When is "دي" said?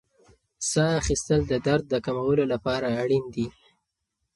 3.35-3.47